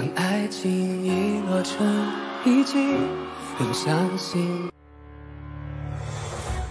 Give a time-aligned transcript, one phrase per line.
[0.00, 1.86] 当爱情遗落成
[2.46, 2.96] 遗迹，
[3.58, 4.70] 更相信。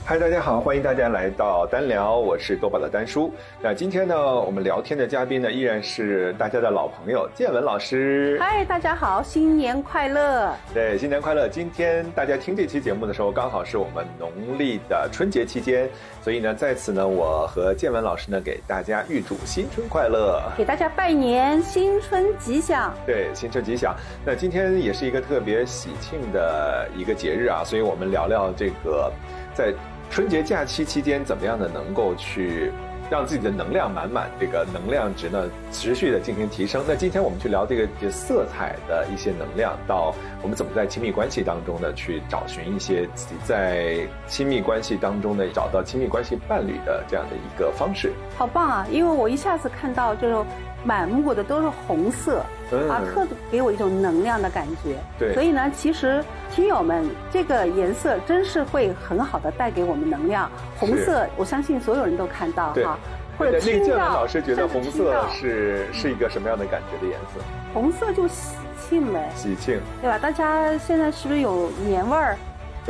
[0.09, 3.31] 嗨，大家好，欢迎大家来到单聊，我是多宝的丹叔。
[3.61, 8.35] 那今天呢，我们聊天的嘉宾呢，依然是大家的老朋友建文老师。
[8.41, 10.51] 嗨，大家好，新年快乐！
[10.73, 11.47] 对，新年快乐！
[11.47, 15.87] 今天大家听这期节目的时候，刚好是我们农历的春节期间，
[16.23, 22.91] 所以呢，在此呢，我和建文老师呢，给大家预祝新春快乐，给大家拜年，新春吉祥。
[23.05, 23.95] 对，新春吉祥。
[24.25, 29.11] 那今天也是一个特别喜庆的一个节日啊，所以我们聊聊这个
[29.53, 29.71] 在。
[30.09, 32.71] 春节假期期间，怎么样的能够去
[33.11, 36.83] 让自己的能量满满，这个能量值呢持续的进行提升？
[36.87, 48.13] 那今天我们去聊这个色彩的一些能量，到我们怎么在亲密关系当中呢去找寻一些自己在亲密关系当中呢找到亲密关系伴侣的这样的一个方式。
[48.37, 48.87] 好棒啊！
[48.91, 50.45] 因为我一下子看到就是
[50.83, 52.43] 满目的都是红色。
[52.87, 54.95] 啊，特给我一种能量的感觉。
[55.17, 60.47] 对，所以呢，其实听友们，这个颜色真是会很好的带给我们能量。
[60.77, 62.99] 红色，我相信所有人都看到哈，
[63.39, 63.97] 或者听到。
[63.97, 67.39] 老师觉得红色是是一个什么样的感觉的颜色？
[67.73, 70.19] 红色就喜庆呗，喜庆，对吧？
[70.19, 72.37] 大家现在是不是有年味儿？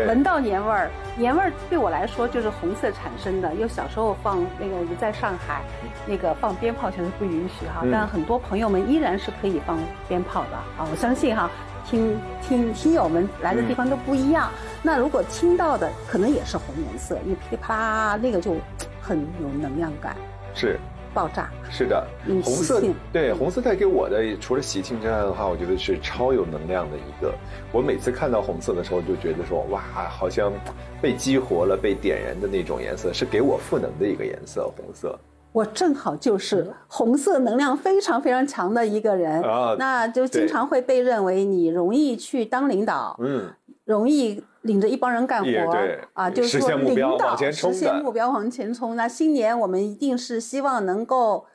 [0.08, 3.53] 闻到年味儿，年味儿对我来说就是红色产生的。
[3.53, 5.61] 因为小时候放那个在上海，
[6.06, 10.88] 那个放鞭炮全是不允许哈，但很多朋友们依然是可以放鞭炮的啊。
[10.89, 11.52] 我相信哈，
[11.86, 14.50] 听听听友们来的地方都不一样。
[14.81, 18.56] 那如果听到的可能也是红颜色，因为噼里啪啦那个就
[19.02, 20.16] 很有能量感。
[20.59, 20.77] 是。
[21.11, 21.49] 爆炸。
[21.71, 27.33] 是的，红色对红色带给我的除了喜庆之外的话，我觉得是超有能量的一个。
[27.71, 30.53] 我每次看到红色的时候，就觉得说哇，好像
[31.01, 34.71] 被激活了、被点燃的那种颜色，是给我赋能的一个颜色。
[34.77, 35.17] 红色，
[35.51, 43.51] 我正好就是红色能量非常非常强的一个人啊，那就经常会被认为你容易去当领导，嗯，
[43.89, 44.43] 容易。
[44.63, 45.49] 领着一帮人干活
[46.11, 48.97] 啊，就是说领导实现目标往前冲。
[48.97, 51.45] 那新年我们一定是希望能够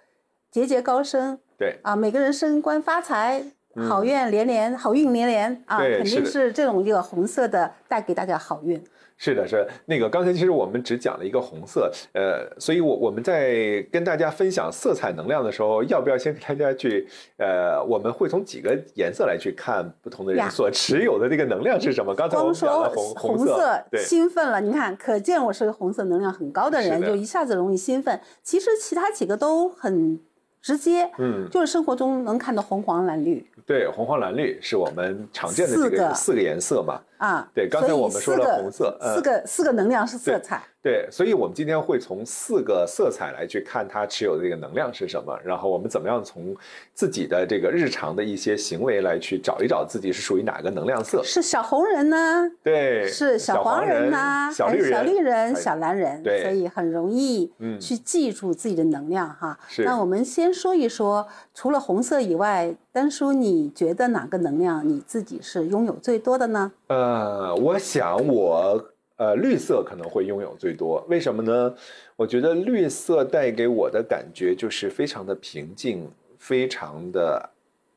[0.51, 3.45] 节节高升，对啊，每个人升官发财，
[3.87, 8.83] 好运连连，好运连连啊，肯定是这种一个红色的带给大家好运。
[9.17, 10.09] 是的，是那个。
[10.09, 22.15] 刚才其实我们只讲了一个红色，呃，所以我我们在跟大家分享色彩能量的时候，要不要先给大家去，呃，我们会从几个颜色来去看不同的人所持有的这个能量是什么？
[22.15, 24.61] 刚才我们讲了红红色，兴奋了。
[24.61, 28.21] 你看，可见我是个红色能量很高的人，就一下子容易兴奋。
[28.43, 30.21] 其实其他几个都很。
[30.65, 33.47] 直接，嗯，就是生活中能看到红黄蓝绿。
[33.67, 36.99] 对，红黄蓝绿是我们常见的这个四个颜色嘛。
[37.19, 40.63] 啊，对，刚才我们说了红色，四个四个能量是色彩。
[40.83, 46.55] 对，所以我们今天会从四个色彩来去看它持有的这个能量是什么，然后我们怎么样从
[46.93, 51.23] 自己的这个日常的一些行为来去找一找自己是属于哪个能量色。
[51.25, 52.51] 是小红人呢？
[52.63, 54.51] 对，是小黄人呢？
[54.53, 56.23] 小绿人、小绿人、小蓝人。
[56.23, 59.59] 对，所以很容易去记住自己的能量哈。
[59.67, 59.85] 是。
[59.85, 66.71] 那我们先说一说，除了红色以外，丹叔，你觉得哪个能量你自己是拥有最多的呢？
[66.87, 68.91] 呃，我想我。
[69.17, 71.73] 呃，绿色可能会拥有最多，为什么呢？
[72.17, 77.51] 我觉得绿色带给我的感觉就是非常的平静，非常的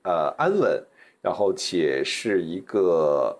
[0.04, 0.80] 呃安稳，
[1.20, 3.36] 然后且是一个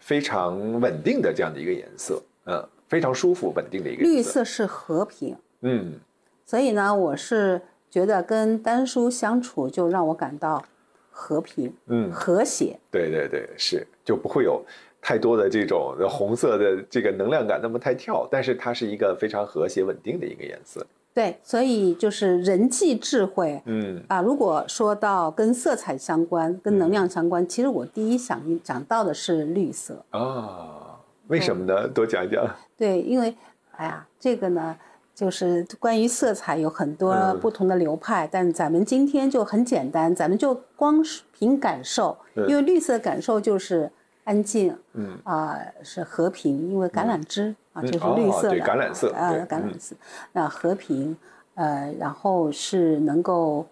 [0.00, 4.02] 非常稳定的这样的一个颜色，嗯，非常舒服稳定的一个。
[4.02, 6.00] 绿色是和平，嗯，
[6.46, 7.60] 所以呢，我是
[7.90, 10.64] 觉得跟丹叔相处就让我感到
[11.10, 12.78] 和平，嗯，和谐。
[12.90, 14.64] 对对对，是就不会有。
[15.08, 20.86] 太多的这种红色的这个能量感，那么太跳，但是它是一个非常和谐稳定的一个颜色。
[21.14, 31.00] 对，所以就是人际智慧，嗯啊，如果说到跟色彩相关、跟能量相关，其实我第一想讲到的是绿色啊。
[31.28, 31.88] 为什么呢？
[31.88, 32.46] 多讲一讲。
[32.76, 33.34] 对，因为
[33.76, 34.76] 哎呀，这个呢，
[35.14, 41.02] 就是关于色彩有很多不同的流派，但咱们今天就很简单，咱们就光
[41.32, 42.14] 凭感受，
[42.46, 43.90] 因为绿色感受就是。
[44.28, 49.96] 安静，嗯啊，是和平，因为橄榄枝啊，就是绿色的，橄榄色啊，橄榄色。
[50.32, 51.16] 那和平，
[51.54, 53.66] 呃，然后是能够，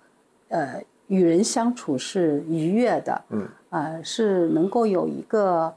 [0.48, 5.70] 呃，与人相处是愉悦的，嗯啊，是能够有一个，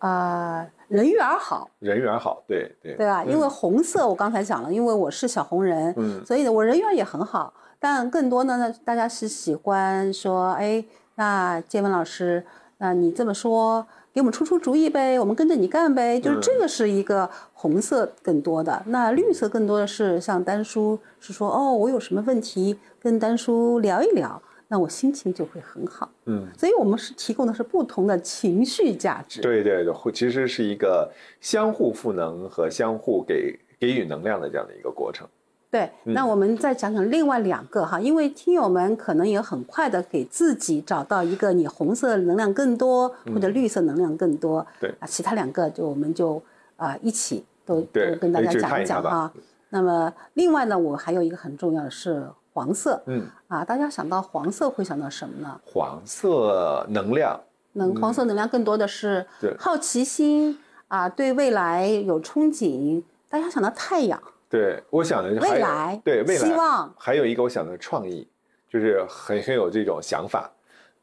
[0.00, 3.22] 啊，人缘好，人缘好，对对，对吧？
[3.22, 7.54] 因为红色，我刚才讲了，因为我是小红人，嗯，所以呢，我人缘也很好。
[7.78, 10.84] 但更多的呢，大家是喜欢说，哎，
[11.14, 12.44] 那建文老师。
[12.82, 26.10] 那你这么说，给我们出出主意呗，我们跟着你干呗，就是这个是一个红色更多的，那绿色更多的是像丹叔是说，哦，我有什么问题跟丹叔聊一聊，那我心情就会很好。
[26.24, 29.40] 嗯，所以我们是提供的是不同的情绪价值。
[29.40, 31.08] 对对对，其实是一个
[31.40, 35.24] 相互赋能和相互给给予能量的这样的一个过程。
[35.72, 44.64] 对，那我们再讲讲另外两个哈，因为听友们可能也很快的给自己找到一个你红色能量更多或者绿色能量更多。
[44.78, 46.40] 对啊，其他两个就我们就
[46.76, 49.32] 啊一起都都跟大家讲一讲哈。
[49.70, 53.02] 那么另外呢，我还有一个很重要的是黄色。
[53.06, 55.58] 嗯啊，大家想到黄色会想到什么呢？
[55.64, 57.40] 黄色能量，
[57.72, 59.26] 能黄色能量更多的是
[59.58, 60.58] 好奇心
[60.88, 63.02] 啊，对未来有憧憬。
[63.30, 64.22] 大家想到太阳。
[64.52, 68.28] 对，我想的未来，对未来，希望还有一个我想的创意，
[68.68, 70.52] 就是很很有这种想法，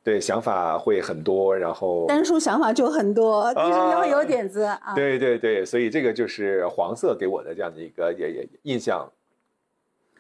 [0.04, 4.94] 对，想法会很多，然后单数想法就很多，你是要有点子啊。
[4.94, 9.12] 对对对，所以这个就是黄色给我的这样的一个也也印象。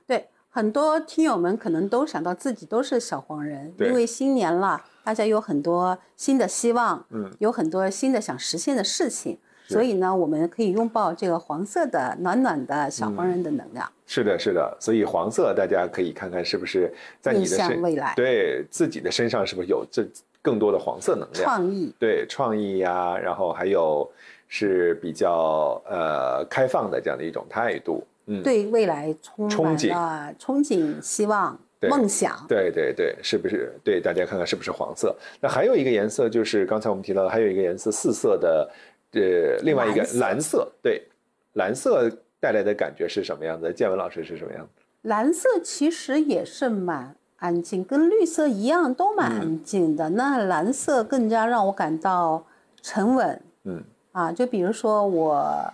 [0.07, 9.37] 对，很多听友们可能都想到自己都是小黄人，因为新年了，大家有很多新的希望，嗯，有很多新的想实现的事情。
[9.73, 13.87] 所以呢，我们可以拥抱这个黄色的暖暖的小黄人的能量。
[14.07, 14.75] 是的，是的。
[14.79, 20.03] 所以黄色，大家可以看看是不是在你的身未来，对自己的身上是不是有这
[20.41, 21.43] 更多的黄色能量？
[21.43, 24.09] 创意，对创意呀，然后还有
[24.47, 28.03] 是比较呃开放的这样的一种态度。
[28.25, 32.43] 嗯，对未来充满了憧憬、希望、梦想。
[32.47, 33.71] 对对对，是不是？
[33.83, 35.15] 对大家看看是不是黄色？
[35.39, 38.67] 那还有一个颜色就是刚才我们提到的，还有一个颜色四色的。
[39.11, 41.07] 呃，另外一个蓝色，对，
[41.53, 42.09] 蓝色
[42.39, 43.73] 带来的感觉是什么样子？
[43.73, 44.81] 建文老师是什么样子？
[45.03, 50.09] 蓝色其实也是蛮安静，跟绿色一样，都蛮安静的。
[50.09, 52.45] 那蓝色更加让我感到
[52.81, 53.41] 沉稳。
[53.63, 55.73] 嗯，啊，就比如说我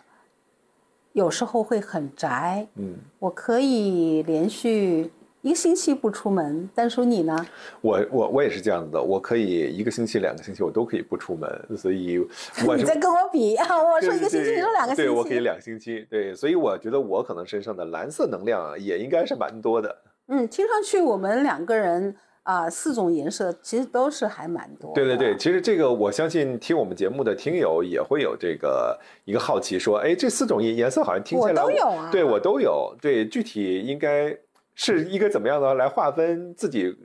[1.13, 5.11] 有时候会很宅，嗯，我可以连续。
[5.45, 7.45] 一个星期不出门，但叔你呢？
[7.81, 11.47] 我我我也是这样子的，我可以一个星期、两个星期我都可以不出门，
[11.77, 12.19] 所以
[12.75, 13.67] 你在跟我比啊？
[13.77, 19.95] 我说一个星期，你说两个星期，对我可以两星期，对，所以我觉得我可能身上的蓝色能量也应该是蛮多的。
[20.29, 24.95] 嗯，听上去我们两个人啊，四种颜色其实都是还蛮多。
[24.95, 34.35] 对对对，其实这个我相信听我们节目的听友也会有这个一个好奇，说，哎，这四种颜颜色好像听起来我都有啊，对我都有，对，具体应该。
[34.75, 36.95] 是一个怎么样的来划分自己？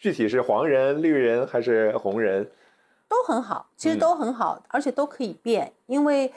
[0.00, 2.48] 具体是黄人、绿人还是红人？
[3.08, 6.32] 都很好，其实都很好，而且都可以变，因为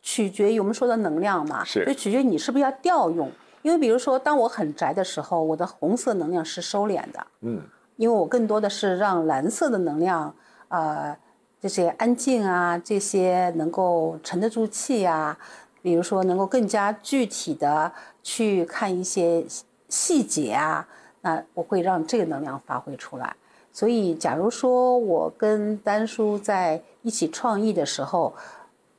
[0.00, 1.64] 取决于我们说的能量嘛。
[1.64, 3.28] 是，就取决于你是不是要调用。
[3.62, 7.26] 因为比如说，当我很宅的时候，我的红色能量是收敛的。
[7.40, 7.60] 嗯。
[7.96, 10.32] 因为我更多的是让蓝色的能量，
[10.68, 11.16] 呃，
[11.60, 15.36] 这些安静啊，这些能够沉得住气呀，
[15.82, 17.92] 比如说能够更加具体的
[18.22, 19.44] 去看一些。
[19.90, 20.88] 细节啊，
[21.20, 23.36] 那我会让这个能量发挥出来。
[23.72, 28.34] 所以，假如说我跟丹叔在一起创意的时候，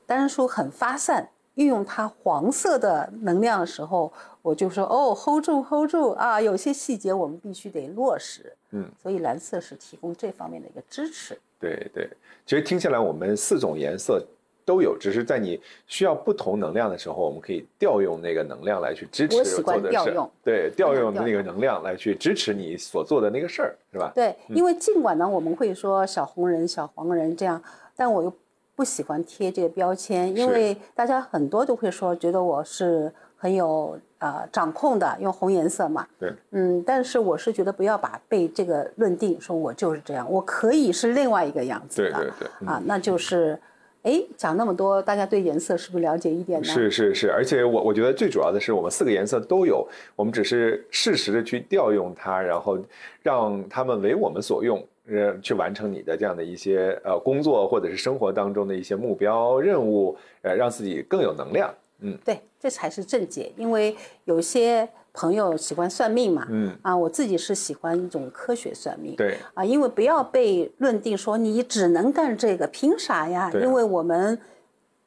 [0.06, 4.12] 丹叔很发散，运用他黄色的能量的时候，
[4.42, 6.40] 我就说哦，hold 住，hold 住啊！
[6.40, 8.56] 有些细节我们必须得落实。
[8.72, 11.38] 嗯，所以蓝色是提供这方面的一个支持。
[11.60, 12.10] 对对，
[12.46, 14.26] 其实听下来，我们四种颜色。
[14.66, 20.16] 都有，只是在你需要不同能量的时候，我们可以调用那个能量来去支持做的事。
[20.44, 24.12] 对，调用那个能量来去支持你所做的那个事儿，是吧？
[24.14, 27.62] 对，因为尽管呢，我们会说小红人、小黄人这样，
[27.96, 28.34] 但我又
[28.76, 36.08] 不喜欢贴这个标签，因为大家很多都会说，觉得我是很有呃掌控的，用红颜色嘛。
[36.20, 42.12] 对，嗯，但是我是觉得不要把被这个论定说我就是这样，我可以是另外一个样子的。
[42.12, 43.60] 对对对，啊，那就是。
[44.04, 46.68] 哎，讲那么多，大家对颜色是不是了解一点呢？
[46.68, 52.80] 是是是，而且我我觉得最主要的是，我们四个颜色都有，我们只是适时的去调用它，然后
[53.22, 61.74] 让他们为我们所用，呃，去完成你的这样的一些呃工作或者是生活当中的一些目标任务，呃，让自己更有能量。
[62.00, 64.90] 嗯，对，这才是正解，因为有些。
[65.14, 66.48] 朋友喜欢算命嘛？
[66.50, 69.16] 嗯啊，我自己是喜欢一种科学算命。
[69.16, 73.52] 对啊，因为不要被论定说你只能干这个，凭啥呀？
[73.54, 74.40] 因为我们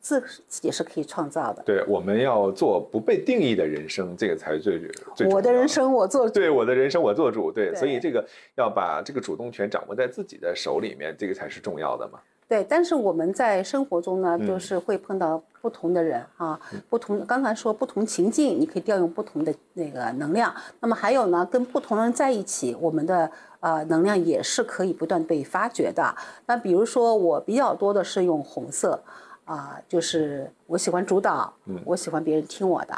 [0.01, 1.63] 自自己是可以创造的。
[1.65, 4.79] 对，我们要做不被定义的人生，这个才是最
[5.17, 5.27] 最。
[5.29, 6.35] 我的人生我做主。
[6.35, 7.51] 对，我的人生我做主。
[7.51, 8.23] 对，所以这个
[8.57, 12.21] 要把这个主动权掌握在自己的手里面，这个才是重要的嘛。
[12.47, 16.61] 对，但是我们在生活中呢，就是会碰到不同的人啊，
[16.91, 17.25] 不同。
[17.25, 20.55] 刚才说不同情境，你可以调用不同的那个能量。
[20.81, 26.15] 那么还有呢，跟不同人在一起，我们的呃能量也是可以不断被发掘的。
[26.47, 29.03] 那比如说我比较多的是用红色，
[29.47, 31.53] 啊，就是我喜欢主导，
[31.87, 32.95] 我喜欢别人听我的，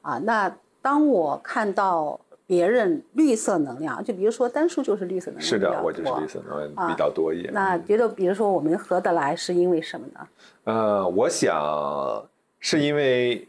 [0.00, 0.50] 啊，那
[0.80, 7.52] 当我看到别人绿色能量，就比如说单数就是绿色能量，是的，我就是绿色能量比较多一点。
[7.52, 10.28] 那觉得，比如说我们合得来是因为什么呢？
[10.64, 12.24] 呃，我想
[12.60, 13.46] 是因为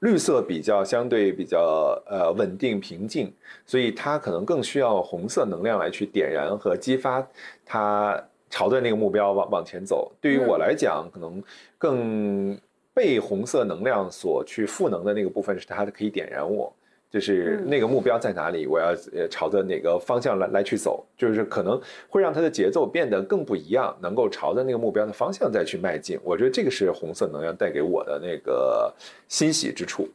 [0.00, 3.32] 绿色比较相对比较呃稳定平静，
[3.64, 7.26] 所以它可能更需要红色能量来去点燃和激发
[7.64, 10.12] 它朝着那个目标往往前走。
[10.20, 11.42] 对于我来讲，可能
[11.78, 12.58] 更
[12.92, 16.70] 被红色能量所去赋能的那个部分是它可以点燃我。
[17.14, 26.18] 就是那个目标在哪里，我要呃朝着哪个方向来来去走，就是可能会让它的节奏变得更不一样，能够朝着那个目标的方向再去迈进。
[26.24, 28.92] 我觉得这个是红色能量带给我的那个
[29.28, 30.08] 欣喜之处。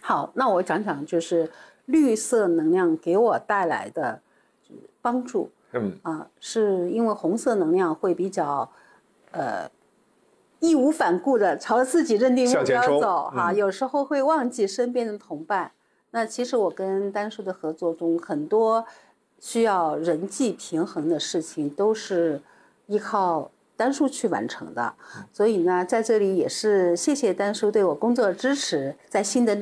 [0.00, 1.50] 好，那我讲讲就是
[1.86, 4.20] 绿色能量给我带来的
[5.02, 5.50] 帮助。
[5.72, 8.70] 嗯啊，是因为红色能量会比较
[9.32, 9.68] 呃
[10.60, 15.72] 义无反顾的朝着自己认定目标走哈，有时候会忘记身边的同伴。
[16.10, 18.84] 那其实我跟丹叔的合作中，很多
[19.38, 22.40] 需要人际平衡的事情，都是
[22.86, 24.94] 依靠丹叔去完成的。
[25.32, 29.56] 所以呢，在这里也是谢谢丹叔对我工作的支持，在新的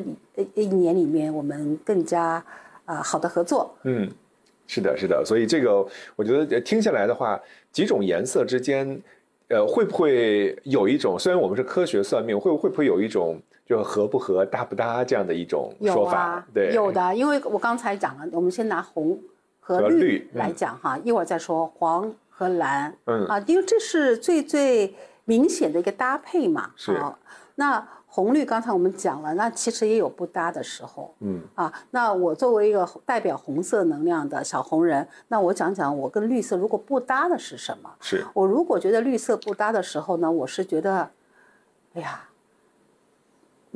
[0.55, 2.45] 一年里面，我们更加
[2.85, 3.75] 啊好的合作。
[3.83, 4.09] 嗯，
[4.69, 5.25] 是的，是的。
[5.25, 5.85] 所以这个
[6.15, 7.41] 我觉得听下来的话，
[7.73, 9.03] 几种颜色之间，
[9.49, 11.19] 呃，会不会有一种？
[11.19, 13.43] 虽然我们是科学算命，会会不会有一种？
[13.67, 17.13] 就合不合、搭不搭这样的一种说法，对，有的。
[17.13, 19.19] 因为我刚才讲了，我们先拿红
[19.59, 24.95] 和绿来讲哈，一会儿再说黄和蓝，嗯啊，因为这是最最
[25.25, 26.71] 明显的一个搭配嘛。
[26.77, 26.97] 是。
[27.57, 31.73] 那红绿刚才我们讲了，那其实也有不搭的时候，嗯啊。
[31.91, 37.91] 那我作为一个代表红色能量的小红人，那我讲讲我跟绿色如果不搭的是什么？
[38.01, 41.11] 是我如果觉得绿色不搭的时候呢，我是觉得，
[41.95, 42.21] 哎呀。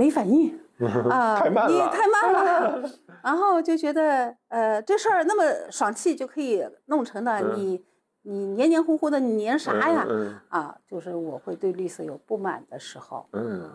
[0.00, 0.58] 没反应
[1.10, 2.90] 啊，太慢了，太慢了。
[3.22, 7.84] 然后就觉得，呃，这事儿那么爽气就可以弄成的，你
[8.22, 10.06] 你黏黏糊糊的，你黏啥呀？
[10.48, 13.26] 啊，就是我会对绿色有不满的时候。
[13.32, 13.70] 嗯，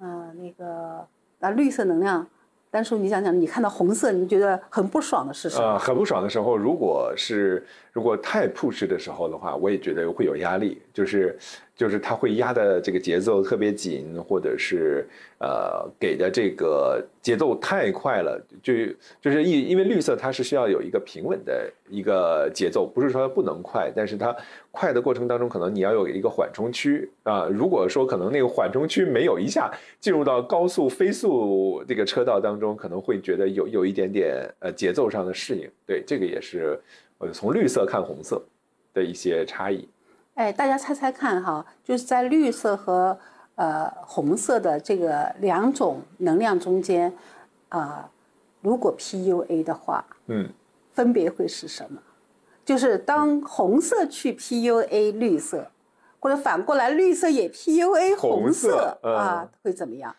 [0.00, 1.06] 嗯，那个
[1.40, 2.26] 啊，绿色能量。
[2.74, 5.78] 但是，你想想，你看到红色，你觉得很不爽的是什么？
[5.78, 11.38] 很不爽的时候，如果是如果太 push 的时候的话，我也觉得会有压力，就是
[11.82, 15.04] 就是它会压的这个节奏特别紧，或者是
[15.40, 18.72] 呃给的这个节奏太快了，就
[19.20, 24.32] 就是因因为绿色它是需要有一个平稳的一个节奏，不是说不能快，但是它。
[24.74, 27.46] 快的过程当中，可能你要有一个缓冲区啊。
[27.52, 29.70] 如果说可能那个缓冲区没有一下
[30.00, 35.68] 进入到高速飞速这个车道当中，可能会觉得有有一点点呃节奏上的适应。
[35.86, 36.80] 对，这个也是
[37.18, 38.42] 呃从绿色看红色
[38.94, 39.86] 的一些差异。
[40.34, 43.16] 哎，大家猜猜看哈，就是在绿色和
[43.56, 47.12] 呃红色的这个两种能量中间
[47.68, 48.08] 啊，
[48.60, 50.48] 如果 PUA 的话，嗯，
[50.92, 52.00] 分别会是什么？
[52.64, 55.70] 就是当红色去 PUA 绿色，
[56.18, 60.10] 或者反过来绿色也 PUA 红色啊，会怎么样？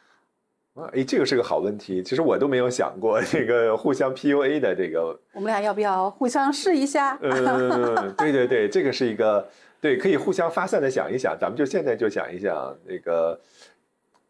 [0.75, 2.01] 啊哎，这个是个好问题。
[2.03, 5.17] 其实我都没有想过这个互相 PUA 的这个。
[5.33, 7.17] 我们俩要不要互相试一下？
[7.21, 9.47] 嗯，对对对，这个是一个
[9.83, 11.37] 对，可以互相发散的想一想。
[11.37, 13.37] 咱们就现在就想一想，那个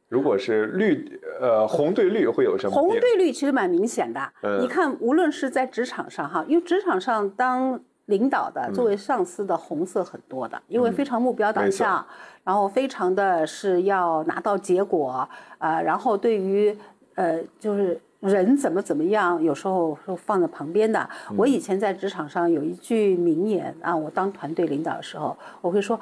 [0.10, 2.74] 如果是绿呃红对绿会有什么？
[2.74, 4.34] 红对绿其实蛮明显的。
[4.60, 12.04] 你看，无论是在职场上哈，因为职场上当领导的作为上司的红色很多的，因为非常目标导向，
[12.44, 15.30] 然后非常的是要拿到结果
[15.60, 16.76] 啊，然后对于
[17.14, 21.10] 呃就是人怎么怎么样，有时候是放在旁边的。
[21.38, 26.00] 我以前在职场上有一句名言啊，我当团队领导的时候，我会说。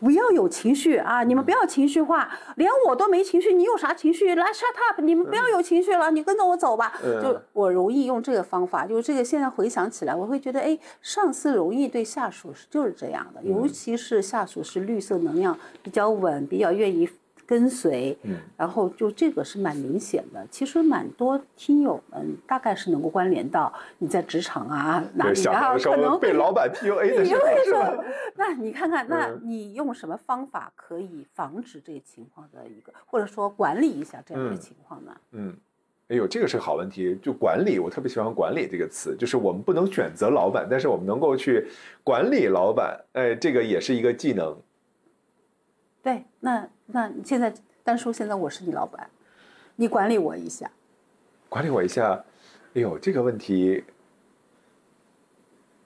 [0.00, 1.22] 不要有情绪啊！
[1.22, 4.34] 你们不要情绪化，连我都没情绪，你有啥情绪？
[4.34, 5.00] 来，shut up！
[5.00, 6.92] 你们不要有情绪了，你跟着我走吧。
[7.22, 17.08] 就我容易用这个方法，就是这个现在回想起来，我会觉得，哎，上司容易对下属是就是这样的，尤其是下属是绿色能量比较稳，比较愿意。
[17.46, 20.46] 跟随，嗯，然后就这个是蛮明显的。
[20.50, 27.34] 其实蛮多听友们大概是能够关联到你在职场啊哪里啊，可能被老板 PUA 的时
[27.74, 28.04] 候，
[28.36, 35.16] 那你看看，那你用什么方法可以防止这情况的一个，或者说管理一下这样的情况呢？
[35.32, 35.54] 嗯，
[36.08, 37.18] 哎呦，这个是个好问题。
[37.22, 41.66] 就管理，我特别喜欢“管理”这个词，就是我们不能选择老板，但是我们能够去
[42.04, 42.98] 管理老板。
[43.12, 44.56] 哎，这个也是一个技能。
[46.02, 47.52] 对，那那现在
[47.84, 49.08] 单叔，现在我是你老板，
[49.76, 50.70] 你管理我一下，
[51.48, 52.24] 管理我一下，
[52.74, 53.84] 哎呦，这个问题，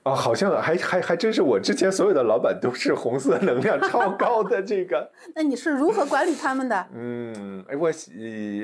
[0.05, 5.11] 啊，好像还还还真是我之前所有的老板都是红色能量超高的这个。
[5.35, 6.87] 那你是如何管理他们的？
[6.95, 7.93] 嗯，哎，我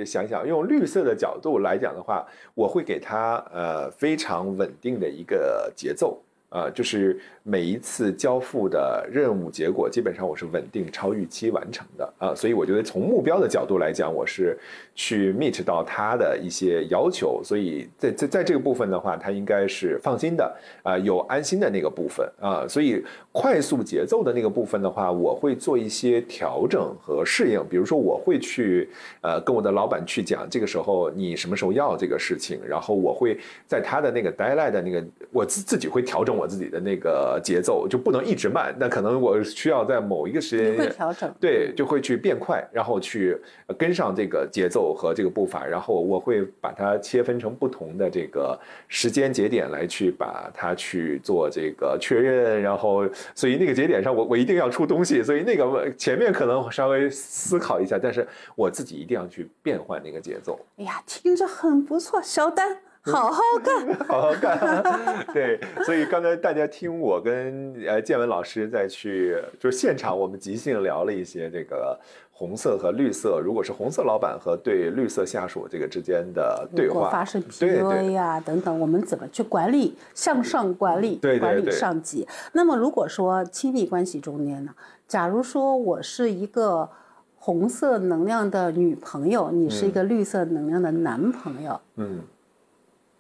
[0.06, 6.22] 想想，用绿色的角度来讲的话，我会给他呃非常稳定的一个节奏。
[6.52, 14.58] 呃，就是每一次交付的任务结果，基本上我是稳定超预期完成的啊，所以我觉得从目标的角度来讲，我是
[14.94, 28.90] 去 meet 到他的一些要求，所以在在在这个部分的话，他应该是放心的啊，有安心的那个部分啊，所以快速节奏的那个部分的话，我会做一些调整和适应，比如说我会去
[29.22, 36.41] 呃跟我的老板去讲，这个时候你什么时候要这个事情，然后我会在他的那个 deadline 的那个，我自自己会调整。
[36.42, 43.38] 我自己的那个节奏就不能一直慢，那可能我需要在某一个时间会调整，对，就会去变快，然后去
[43.78, 48.58] 跟上这个节奏和这个步伐，然后我会把它切分成不同的这个
[48.88, 60.58] 时间节点来去把它去做这个确认，然后所以那个节点上我我一定要出东西，所以那个前面可能稍微思考一下，但是我自己一定要去变换那个节奏。
[60.78, 62.78] 哎呀，听着很不错，小丹。
[63.10, 65.26] 好好干，好好干。
[65.34, 71.98] 对，所以刚才大家听我跟呃建文老师再去，就是现场我们即兴聊了一些这个
[72.30, 82.24] 红色和绿色，如果是红色老板和对绿色下属这个之间的对话，发生 PUA 呀等等，我们怎么去管理向上管理，管理上级？
[82.52, 84.72] 那么如果说亲密关系中间呢，
[85.08, 86.88] 假如说我是一个
[87.34, 92.20] 红色能量的女朋友，你是一个绿色能量的男朋友，嗯。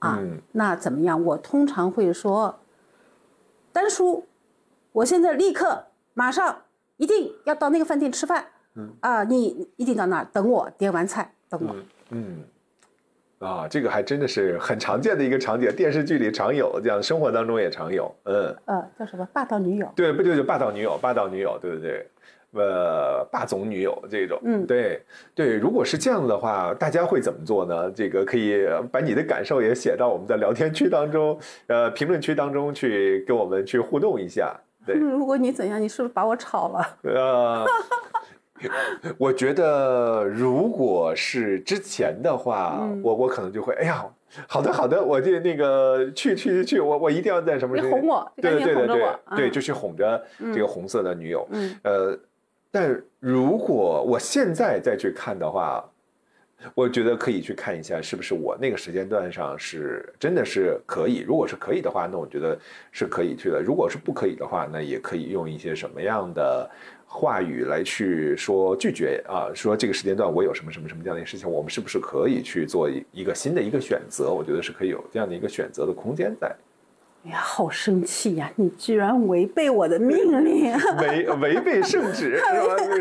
[0.02, 0.18] 啊，
[0.52, 1.24] 那怎么样？
[1.24, 2.58] 我通常会说，
[3.72, 4.26] 丹叔，
[4.90, 6.62] 我现在立刻马上
[6.96, 8.46] 一定要到那个饭店吃饭。
[8.74, 11.76] 嗯啊，你一定到那儿等我，点完菜等我。
[12.08, 12.42] 嗯，
[13.38, 18.12] 啊，这个还真的是很常见的一个场景，电视剧里常有，这样生活当中也常有。
[18.24, 19.92] 嗯，呃，叫什么霸道女友？
[19.94, 22.10] 对，不就就霸道女友，霸道女友，对对对。
[22.54, 25.02] 呃，霸总女友这种，嗯，对
[25.34, 27.90] 对，如果是这样的话，大家会怎么做呢？
[27.90, 34.54] 这个可以把你的感受也写到我们的聊天区当中，呃，评论区当中去跟我们去互动一下。
[34.84, 36.98] 对， 如果你怎样，你是不是把我炒了？
[37.04, 37.64] 呃，
[39.16, 44.04] 我觉得如果是之前的话，我我可能就会，哎呀，
[44.46, 47.76] 好的好的，我就那个去去去，我我一定要在什么？
[47.76, 52.18] 你哄我，对对对对对，就去哄着这个红色的女友，嗯，呃。
[52.72, 55.88] 但如果我现在再去看的话，
[56.74, 61.18] 我觉得可以去看一下，是不是我那个时间段上是真的是可以。
[61.18, 62.58] 如果是可以的话，那我觉得
[62.90, 63.60] 是可以去的。
[63.60, 66.70] 如果是不可以的话，那也可以用一些什么样的
[67.06, 69.50] 话语来去说拒绝啊？
[69.54, 74.32] 说这个时间段我有什么什么什么样的事情，我们是不是可以去做一个新的一个选择？
[74.32, 76.54] 我觉得是可以有这样的一个选择的空间在。
[77.24, 78.50] 哎呀，好生气呀！
[78.56, 82.40] 你居然违背我的命令，违违背圣旨，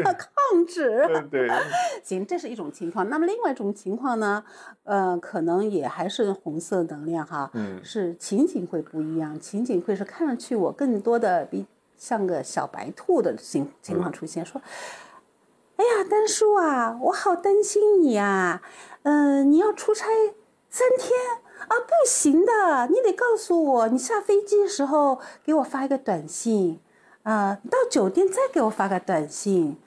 [0.06, 1.08] 抗旨。
[1.32, 1.50] 对，
[2.04, 3.10] 行，这是一种情况。
[3.10, 4.44] 那么另外一种情况呢？
[4.84, 9.40] 呃，可能也还是红色能量哈，嗯，是情景会不一样。
[9.40, 11.66] 情景会是看上去我更多的比
[11.98, 14.62] 像个小白兔的情情况出现，说，
[15.78, 18.62] 哎呀，丹叔啊，我好担心你呀，
[19.02, 20.06] 嗯，你要出差
[20.70, 21.10] 三天。
[21.68, 26.80] 啊，不行的，你得告诉我，你下飞机的时候给我发一个短信，
[27.24, 29.78] 啊，到酒店再给我发个短信，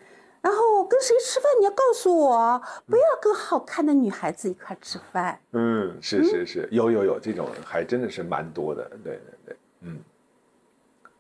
[0.41, 5.41] 然后跟谁吃饭你要告诉我，不要跟好看的女孩子一块吃饭。
[5.53, 9.99] 嗯，是是是，有有有，这种还真的是蛮多的，对对对，嗯，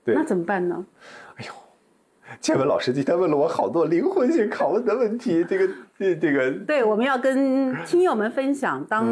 [0.04, 0.14] 对。
[0.14, 0.84] 那怎么办呢？
[2.40, 9.06] 建文老师今天问了我好多灵魂性拷问的问题，这个这这个，对，我们要跟听友们分享，当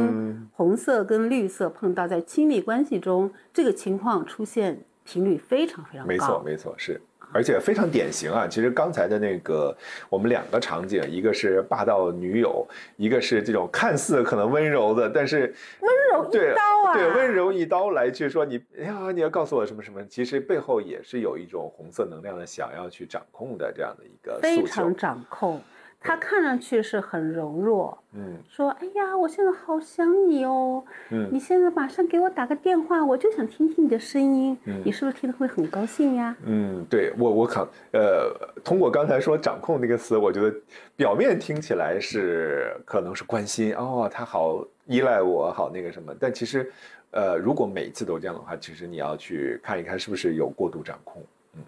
[0.53, 6.09] 红色跟绿色碰到在亲密关系中，这个情况出现频率非常非常高。
[6.09, 7.01] 没错，没错，是。
[7.33, 8.47] 而且非常典型啊！
[8.47, 9.75] 其实刚才的那个
[10.11, 12.67] 我们两个场景，一个是霸道女友，
[12.97, 25.61] 一个是这种看似可能温柔的，但是温柔一刀啊，对温柔一刀来去说你，哎呀，你要告诉我什么什么，其实背后也是有一种红色能量的想要去掌控的这样的一个非常掌控。
[26.03, 38.35] 他看上去是很柔弱，嗯，说：“哎呀，我现在好想你哦，嗯，你现在马上给我打个电话，我就想听听你的声音，嗯，你是不是听得会很高兴呀？”嗯，对我，我可呃，
[38.65, 40.55] 通过刚才说“掌控”那个词，我觉得
[40.97, 46.71] 表面听起来是可能是关心哦，他好依赖我，好那个什么，但其实，
[47.13, 51.23] 呃，如果每次都这样的话，其实你要去看一看是不是有过度掌控，
[51.55, 51.63] 嗯，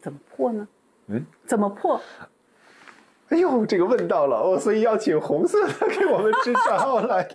[0.00, 0.68] 怎么破呢？
[1.08, 2.00] 嗯，怎么破？
[3.28, 7.28] 哎呦，这个问到了哦，所以要请红色的给我们支招来。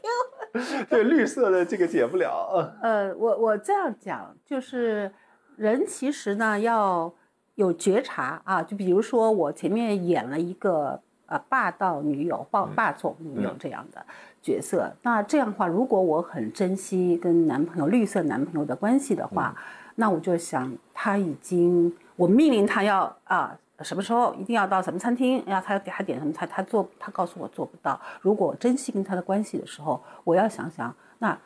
[0.90, 2.74] 对绿色的这个解不了。
[2.82, 5.12] 呃，我我这样讲，就是
[5.56, 7.12] 人其实呢要
[7.56, 14.04] 有觉察啊，就比如说我前面演了一个呃霸道女友、霸霸总女友这样的
[14.42, 19.56] 角色，那这样的话，如果我很珍惜跟男朋友绿色男朋友的关系的话，
[19.96, 23.58] 那我就想他已经我命令他要啊。
[23.84, 25.44] 什么时候一定要到什么餐厅？
[25.46, 28.00] 然后他要给他点什么菜，他做他告诉我做不到。
[28.22, 31.38] 如果珍惜跟他的关系的时候，我要想想，那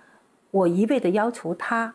[0.52, 1.94] 我一味的要求他，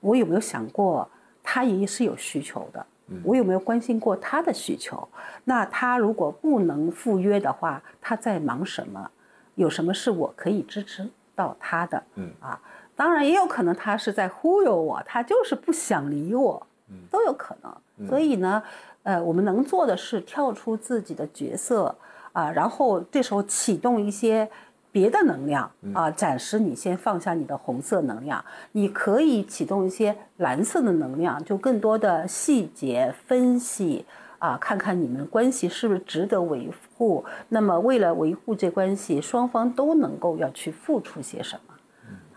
[0.00, 1.08] 我有没有想过
[1.42, 2.86] 他也是有需求的？
[3.24, 5.08] 我有没有关心过他的需求？
[5.42, 9.10] 那他如果不能赴约的话，他在忙什么？
[9.56, 12.00] 有什么是我可以支持到他的？
[12.14, 12.60] 嗯啊，
[12.94, 16.64] 当然也有可能他是在忽悠我，他就是不想理我，
[17.10, 18.06] 都有可能。
[18.06, 18.62] 所以呢？
[19.02, 21.94] 呃，我们能做的是跳出自己的角色
[22.32, 24.48] 啊，然后这时候启动一些
[24.92, 34.04] 别的能量啊，暂时你先放下你的红色能量，你可以启动一些蓝色的能量，就更多的细节分析
[34.38, 37.24] 啊，看看你们关系是不是值得维护。
[37.48, 41.69] 那么为了维护这关系，双方都能够要去付出些什么。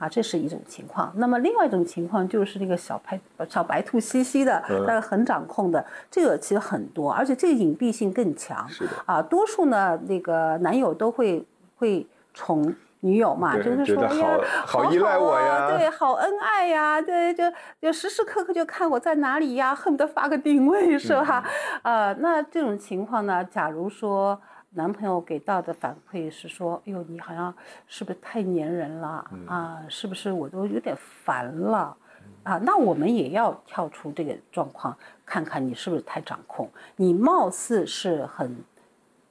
[0.03, 1.13] 啊，这是一种情况。
[1.15, 8.67] 那么另外一种情况就是那个小白小白兔兮兮的，但是很掌控的，这个其实很多，而且这个隐蔽性更强。
[8.67, 8.91] 是的。
[9.05, 11.45] 啊，多数呢，那个男友都会
[11.77, 17.43] 会宠女友嘛，就是说哎呀，好依赖我呀，对，好恩爱呀，对，就
[17.81, 21.45] 就时时刻刻就看我在哪里呀，恨不得发个定位，是吧？
[21.81, 24.37] 啊，那这种情况呢，假如说。
[24.75, 27.53] 男朋友给到的反馈是说：“哎呦，你好像
[27.87, 29.85] 是不是太粘人了啊？
[29.87, 31.95] 是不是我都有点烦了
[32.41, 32.57] 啊？
[32.57, 36.67] 那我们也要跳出这个状况，看看你是不是太掌控。
[36.95, 38.57] 你貌似是很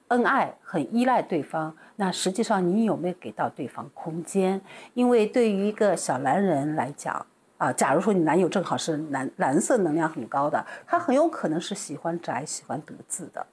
[0.08, 4.60] 恩爱、很依赖对方，那实际上你有没有给到对方空间？
[4.94, 7.26] 因为对于一个小男人来讲
[7.58, 13.44] 啊，假如说你男友正好是蓝蓝色能量很高的，他很有可能是喜欢宅、喜欢得字的，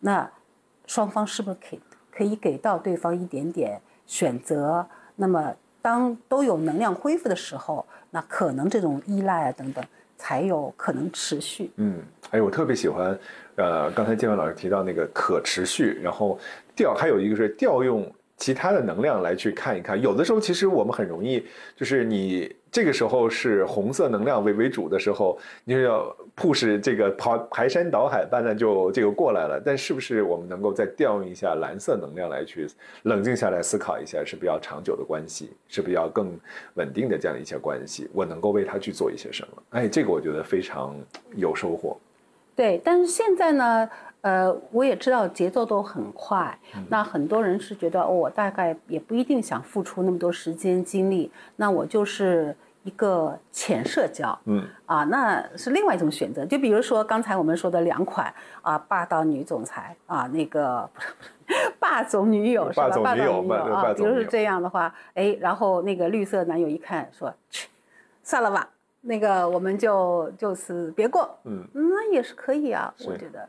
[0.00, 0.28] 那。”
[0.88, 4.84] 双方是不是可以可以给到对方一点点选择？
[5.14, 9.84] 那么当都有能量恢复的时候，那可能这种依赖啊等等
[10.16, 11.70] 才有可能持续。
[11.76, 13.16] 嗯，哎，我特别喜欢，
[13.54, 16.36] 呃，刚才建文老师提到那个可持续，然后
[16.74, 18.12] 调还有一个是调用。
[18.40, 29.60] 其他的能量来去看一看，有的时候其实我们很容易，就是你这个时候是红色能量为为主的时候，你就要 push 这个排排山倒海般的就这个过来了。
[29.64, 32.66] 但是不是我们能够再调用一下蓝色能量来去
[33.04, 36.38] 冷静下来思考一下，是比较长久的关系，是比较更
[36.74, 39.62] 稳定的这样一些关系，我能够为他去做一些什么？
[39.70, 40.94] 哎，这个我觉得非常
[41.36, 41.98] 有收获。
[42.54, 43.88] 对，但是现在呢？
[44.20, 56.44] 呃，我也知道节奏都很快，那很多人是觉得，哦，我大概也不一定想付出那么多时间精力，那我就是一个浅社交，嗯，啊，那是另外一种选择。
[56.44, 60.88] 就比如说刚才我们说的两款啊，霸道女总裁啊，那个
[61.78, 62.88] 霸总女友是吧？
[62.88, 67.68] 霸总女友啊，比如是这样的话，哎，然后那个绿色男友一看说，去，
[68.24, 68.68] 算了吧，
[69.02, 73.48] 那个我们就就此别过，嗯，那也是可以啊，我觉得。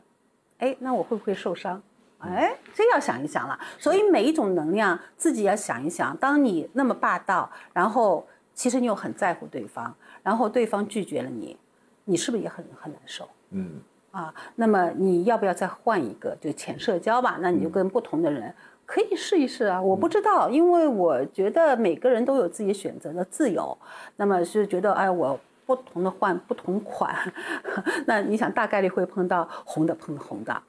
[0.60, 1.82] 哎，那我会不会受伤？
[2.18, 3.58] 哎，这要想一想了。
[3.78, 6.14] 所以每一种能量自己要想一想。
[6.18, 11.56] 当你那么霸道，然后其实你又很在乎对方，然后对方拒绝了你，
[12.04, 13.28] 你是不是也很很难受？
[13.50, 13.80] 嗯。
[14.10, 17.38] 啊，那么你要不要再换一个，就浅社交吧？
[17.40, 19.80] 那你就跟不同的人可以试一试啊。
[19.80, 23.78] 我不知道，因为我觉得每个人都有自己选择的自由。
[24.16, 25.40] 那么是觉得，哎，我。
[25.76, 27.14] 不同的换不同款，
[28.06, 30.62] 那你想大概率会碰到红的碰红的，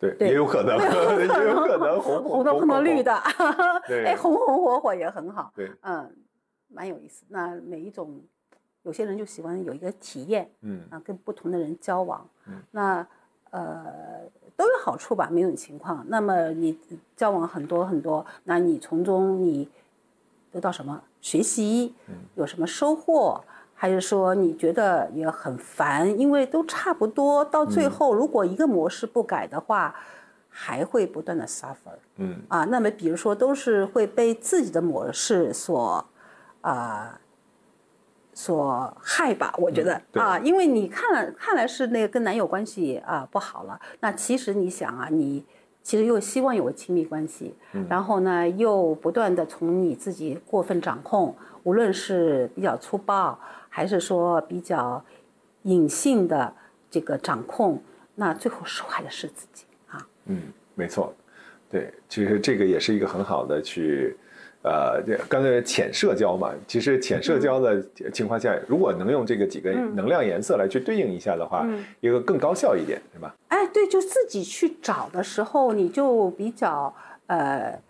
[0.00, 0.78] 对，也有可能，
[1.20, 3.14] 也有可能红红的碰到绿的，
[4.06, 6.10] 哎，红红火火也很好，对，嗯，
[6.68, 7.24] 蛮有意思。
[7.28, 8.18] 那每一种，
[8.84, 13.06] 有些人就喜欢有一个体验，嗯，啊，跟不同的人交往，嗯，那
[13.50, 13.84] 呃
[14.56, 16.02] 都有好处吧，每种情况。
[16.08, 16.78] 那么你
[17.14, 19.68] 交往很多很多，那你从中你
[20.50, 21.94] 得到什么学习？
[22.08, 23.44] 嗯，有什么收获？
[23.80, 29.94] 还是说你觉得也很烦，因为都差不多，到最后如果一个模式不改的话，
[30.48, 31.94] 还会不断的 suffer。
[32.16, 36.04] 嗯啊，那么比如说都是会被自己的模式所
[36.62, 37.20] 啊
[38.34, 39.54] 所害吧？
[39.58, 45.44] 我觉得啊，因为你看了看来是那个跟男友关系啊不好了，那其实你想啊，你
[45.84, 47.54] 其实又希望有个亲密关系，
[47.88, 53.38] 然后呢又不断的从你自己过分掌控，无论是比较粗暴。
[53.68, 55.04] 还是说比较
[55.62, 56.52] 隐性的
[56.90, 57.82] 这个掌控，
[58.14, 60.06] 那最后受害的是自己啊。
[60.26, 60.40] 嗯，
[60.74, 61.14] 没错，
[61.70, 64.16] 对，其实这个也是一个很好的去，
[64.62, 71.66] 呃，这刚才浅社交嘛，其实浅社交的情况下，如果能用这个几个能量颜色来去对应一下的话，
[72.00, 73.34] 一个更高效一点，是吧？
[73.48, 76.94] 哎，对，就自己去找的时候，你就比较
[77.26, 77.80] 呃。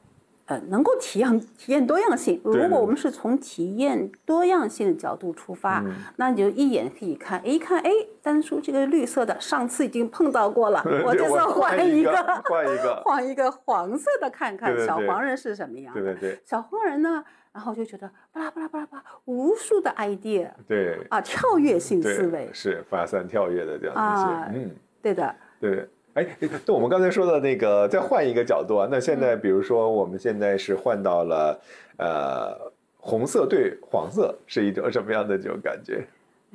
[0.48, 2.40] 呃，能够体验体验多样性。
[2.42, 5.84] 如果我们是从体验多样性的角度出发，
[6.16, 7.90] 那你就一眼可以看，一看，哎，
[8.22, 12.10] 丹叔这个绿色的，上次已经碰到过了，我这次换一个，
[12.44, 15.92] 换一个， 换一个黄色的看看，小黄人是什么样？
[15.92, 17.22] 对对对，小黄人呢？
[17.52, 25.86] 然后就觉得巴拉巴拉巴拉巴拉，无数的 idea，对啊，跳跃性思维是发散跳跃的这样一些，嗯，对的，对。
[26.14, 26.26] 哎，
[26.66, 31.60] 那我们刚才说的那个，再换一个角度啊，那现在比如说我们现在是换到了，
[31.96, 36.04] 呃，红色对黄色是一种什么样的这种感觉？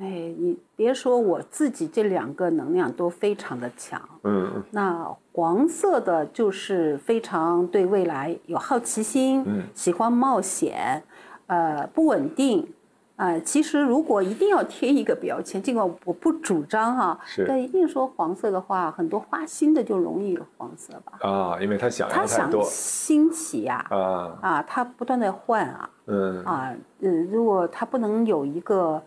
[0.00, 11.00] 哎，你别说我自己这两个能量都非常的强，嗯，那黄色的就是非常对未来有好奇心，嗯，喜欢冒险，
[11.46, 12.66] 呃，不稳定。
[13.16, 21.18] 啊，其实如果一定要贴一个标签，尽管我不主张哈，但一定说黄色的话，很多花心的就容易有黄色吧？
[21.20, 24.38] 啊，因为他想他想新奇呀，啊。
[24.42, 26.42] 啊，他不断的换啊，嗯。
[26.44, 29.00] 啊嗯，如果他不能有一个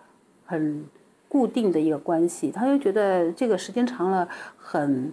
[0.45, 0.85] 很
[1.27, 5.11] 固定的一个关系，他就觉得这个时间长了很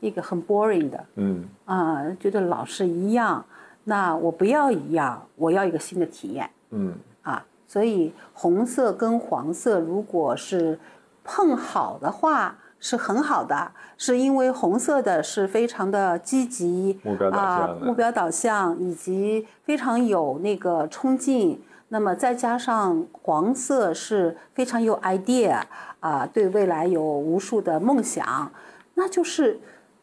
[0.00, 1.44] 一个很 boring 的，嗯。
[1.66, 3.44] 啊，觉得老是一样，
[3.84, 6.94] 那我不要一样，我要一个新的体验，嗯。
[7.20, 7.44] 啊。
[7.70, 10.76] 所以红色跟黄色如果是
[11.22, 21.62] 碰好的话，是很好的，是因为红色的是非常的积极，目标导向目标导向以及非常有那个冲劲。
[21.90, 25.62] 那么再加上黄色是非常有 idea
[26.00, 28.50] 啊，对未来有无数的梦想，
[28.94, 29.60] 那就是。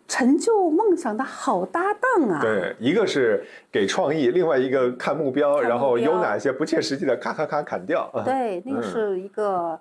[0.08, 2.40] 成就梦想的好搭档啊！
[2.42, 8.10] 对，一个是给创意，另外一个看目标，然后有哪些不切实际的，咔咔咔砍掉。
[8.24, 9.78] 对， 那个是一个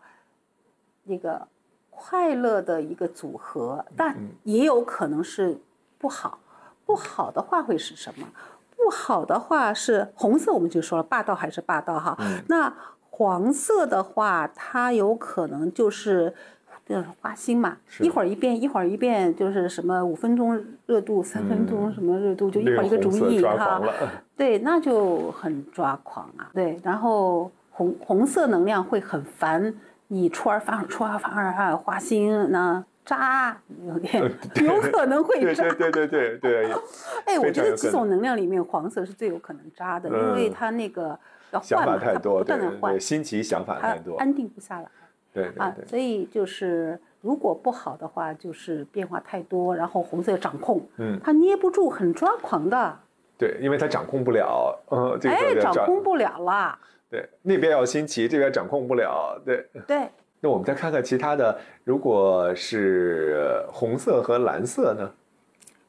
[1.05, 1.47] 那个
[1.91, 5.57] 快乐的一个组合，但也有可能是
[5.97, 6.41] 不好。
[6.85, 8.27] 不好的话会是什么？
[8.77, 12.19] 不好的话是红色，我们就说了霸道还是霸道哈。
[12.49, 12.73] 那
[13.11, 16.35] 黄色的话，它有可能就是。
[16.87, 23.83] 就是花心嘛，一会儿一变，一会儿一变，就是什么五分钟热度，三分钟什么热度，就一会儿一个主意哈。
[24.37, 26.49] 对，那就很抓狂啊。
[26.55, 29.75] 对，然后红红色能量会很烦
[30.07, 34.23] 你出尔反尔，出尔反尔啊，花心那渣有点
[34.63, 35.65] 有可能会渣。
[35.65, 36.73] 对对对对对。
[37.27, 41.19] 哎，我觉得几种能量里面，黄色是最有可能渣的，因为它那个
[41.51, 44.89] 要换嘛，它不断的换，新奇想法太多，安定不下来。
[45.37, 52.99] 对啊，所以就是如果不好的话，就是变化太多，然后红色掌控，嗯，他捏不住，很抓狂的。
[53.37, 56.79] 对，因为他掌控不了，嗯，这个哎，掌控不了了。
[57.11, 59.39] 对，那边要新奇，这边掌控不了。
[59.45, 60.09] 对对。
[60.41, 65.11] 那我们再看看其他的，如果是红色和蓝色呢？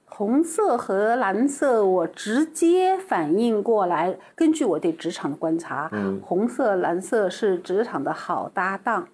[0.05, 9.07] 红色和蓝色，我直接反应过来，根据我对职场的观察，嗯，红色、蓝色是职场的好搭档。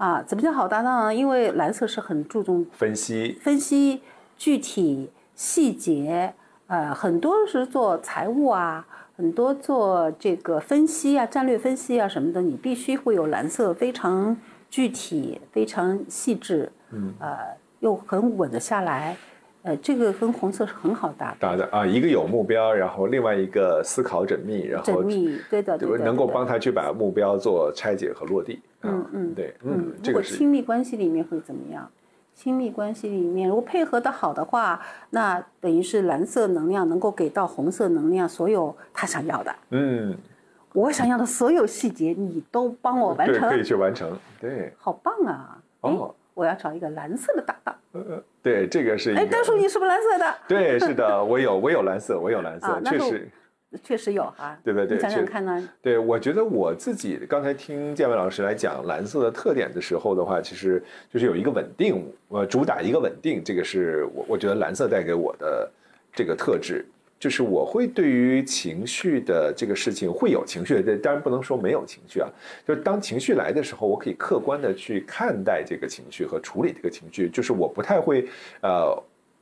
[0.00, 1.14] 啊，怎么叫好搭档呢？
[1.14, 4.00] 因为蓝色是很注重分析、分析
[4.38, 6.32] 具体细节，
[6.68, 14.34] 呃，很多是做财务啊，很多做这个分析啊、战略分析啊什么的，你必须会有蓝色，非常
[14.70, 17.36] 具体、非常细致，嗯，呃，
[17.80, 19.14] 又很稳得下来。
[19.62, 28.62] 呃，这个跟红色是很好搭搭的啊，一个有目标，然后另外一个思考缜密，然后缜密，对的，对能够帮他去把目标做拆解和落地。
[28.82, 31.90] 嗯嗯，对，嗯，如果亲密关系里面会怎么样？
[32.34, 39.54] 亲密关系里面如果配合的好的话，那等于是蓝色能量能够给到红色能量所有他想要的。
[39.70, 40.16] 嗯，
[40.72, 44.16] 我想要的所有细节你都帮我完成，可以去完成。
[44.40, 45.58] 对，好棒啊！
[45.82, 47.74] 哦，我要找一个蓝色的搭档。
[47.92, 49.12] 呃，对，这个是。
[49.14, 50.34] 哎，丹叔，你是不是蓝色的？
[50.48, 53.28] 对，是的，我有，我有蓝色，我有蓝色，确实。
[53.84, 55.68] 确实有哈，对对对，你想想看呢？
[55.80, 65.70] 对，我觉得我自己刚才听建伟老师来讲蓝色的特点的时候的话，其实就是有一个稳定，呃，主打一个稳定，这个是我我觉得蓝色带给我的
[66.12, 66.84] 这个特质，
[67.18, 72.28] 就是我会对于情绪的这个事情会有情绪，当然不能说没有情绪啊，
[72.66, 78.28] 就是当情绪来的时候，我可以客观的去看待这个情绪和处理这个情绪，就是我不太会
[78.62, 79.00] 呃。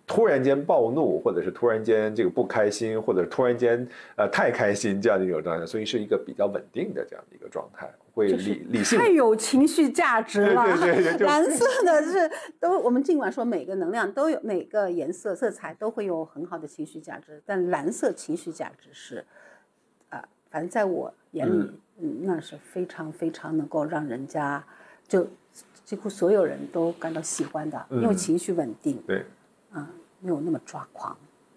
[0.09, 8.99] 突然间暴怒，或者是突然间这个不开心，或者突然间呃太开心这样的一种状态，所以是一个比较稳定的这样的一个状态，会理理性。
[8.99, 10.65] 太有情绪价值了。
[10.81, 11.27] 对对对。
[11.27, 19.23] 蓝色的是都，我们尽管说每个能量都有，每个颜色色彩都会有很好的情绪价值，但蓝色情绪价值是，
[20.09, 20.19] 呃，
[20.51, 24.65] 反正在我眼里，嗯，那是非常非常能够让人家
[25.07, 25.27] 就
[25.85, 29.25] 几乎所有人都感到喜欢的，因为情绪稳定，对，
[29.73, 29.89] 啊，
[30.21, 31.17] 没有那么抓狂，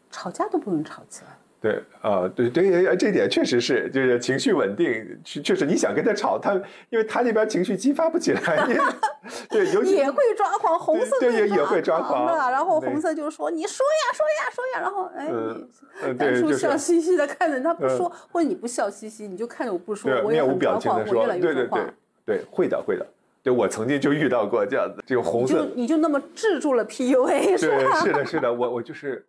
[0.09, 1.37] 吵架都不用吵起来。
[1.61, 6.55] 对，啊，对对，这点确实是，就是情绪稳定，确实你想跟他吵，他
[6.89, 8.41] 因为他那边情绪激发不起来，
[9.47, 21.93] 对，也会抓狂，红色对也也会抓狂的，然后红色就说你说呀说呀说呀，然后哎，大叔笑嘻嘻的看着他不说，或者你不笑嘻嘻，你就看着我不说，我也很抓狂，我越来越抓狂，
[22.25, 23.05] 对，会的会的，
[23.43, 27.99] 对我曾经就遇到过这样子，这个红色，你就那么制住了 PUA 是吧？
[28.01, 29.25] 是的，是的，我我就是。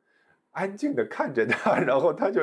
[0.55, 2.43] 安静的看着他， 然后他就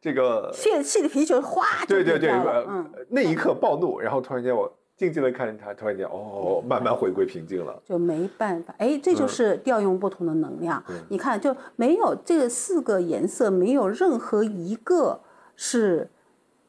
[0.00, 10.80] 这个泄气的皮球哗对对对，嗯，那一刻暴怒，然后突然间我静静的看着他，突然间哦，慢慢回归平静了，就没办法，哎，这就是调用不同的能量。
[11.08, 15.20] 你看，就没有这四个颜色，没有任何一个
[15.56, 16.08] 是，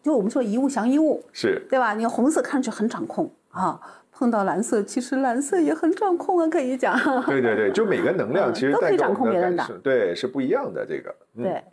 [0.01, 1.93] 就我们说一物降一物，是对吧？
[1.93, 3.79] 你看红色看上去很掌控啊。
[4.19, 6.93] 碰到蓝色，其实蓝色也很掌控啊，可以讲。
[7.25, 11.15] 对对对，就每个能量其实都可以掌控别人的，对，是不一样的这个。
[11.37, 11.63] 对。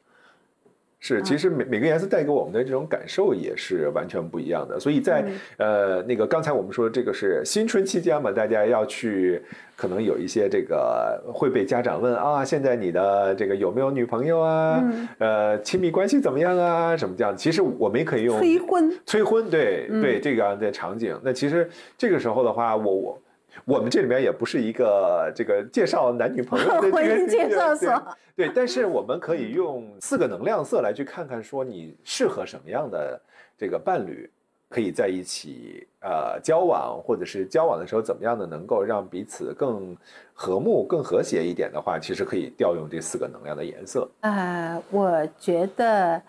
[1.06, 4.80] 是，其实每每个颜色带给我们的这种感受也是完全不一样的。
[4.80, 5.24] 所以在
[5.56, 9.40] 呃那个刚才我们说这个是新春期间嘛，大家要去
[9.76, 14.82] 可能有一些这个会被家长问啊，现在你的这个有没有女朋友啊？
[15.18, 16.96] 呃，亲密关系怎么样啊？
[16.96, 17.36] 什么这样？
[17.36, 21.16] 其实我们也可以用催婚，催婚，对对，这个样的场景。
[21.22, 23.22] 那其实这个时候的话，我我。
[23.64, 33.20] 我们这里面也不是一个这个介绍男女朋友 的婚姻介绍所，对，但是我们可以用四个能量色来去看看，说你适合什么样的
[33.56, 34.30] 这个伴侣，
[34.68, 39.96] 可以在一起呃交往，或者是交往的时候怎么样的能够让彼此更
[40.34, 44.08] 和睦、更和谐一点的话，其实可以调用这四个能量的颜色。
[44.20, 46.22] 呃，我觉得，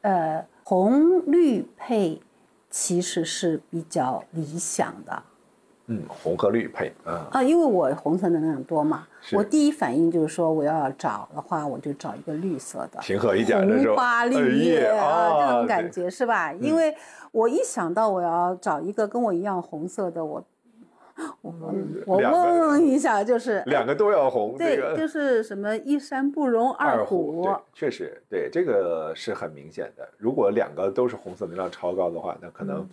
[0.00, 2.20] 呃，红绿配
[2.70, 5.22] 其实是比较理想的。
[5.86, 16.52] 嗯，红和绿配啊啊，因为我红色能量多嘛，我第一反应就是说我要找的话，我就找一个绿色的，平和一点的红花绿叶啊，这种感觉是吧？
[16.54, 16.94] 因为
[17.32, 20.44] 我一想到我要找一个跟我一样红色的，我。
[21.42, 21.54] 我
[22.06, 22.16] 我
[22.68, 30.08] 问一下，就是两个都要红，对，就是什么一山不容二虎，确实，对这个是很明显的。
[30.18, 32.86] 如果两个都是红色能量超高的话，那可能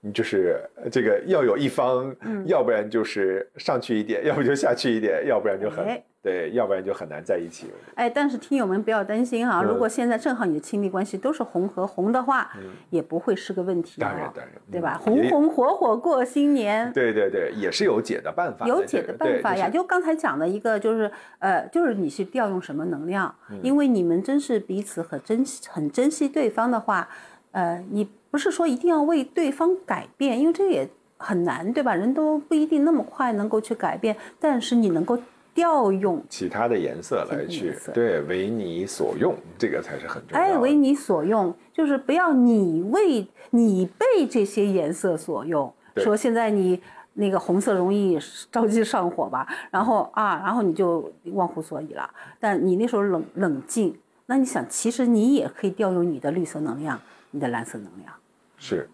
[0.00, 0.60] 你就是
[0.90, 2.14] 这个要有一方，
[2.46, 6.02] 要不然就是上去一点，要不就下去一点，要不然就很。
[6.26, 7.68] 对，要不然就很难在一起。
[7.94, 12.50] 哎，但是听友们不要担心哈，如果现在正好你的亲密关系都是红和红的话，
[12.90, 14.00] 也不会是个问题。
[14.00, 14.98] 当然当然，对吧？
[15.00, 16.92] 红红火火过新年。
[16.92, 18.66] 对对对，也是有解的办法。
[18.66, 21.08] 有解的办法呀，就刚才讲的一个，就是
[21.38, 23.32] 呃，就是你是调用什么能量？
[23.62, 27.08] 因为你们真是彼此很珍惜、很珍惜对方的话，
[27.52, 31.94] 呃，你不是说一定要为对方改变，因为这也很难，对吧？
[31.94, 35.16] 人都不一定那么快能够去改变，但是你能够。
[35.56, 40.44] 调用其他的颜色来去，对，为你所用，这个才是很重要。
[40.44, 45.72] 哎，为你所用，就是不要你为你被这些颜色所用。
[45.96, 46.78] 说现在你
[47.14, 48.18] 那个红色容易
[48.52, 52.08] 着急上火吧，然后啊，然后你就忘乎所以了。
[52.38, 58.12] 但你那时候冷冷静，那你想，其实你也可以调用你的绿色能量，你的蓝色能量。
[58.58, 58.86] 是。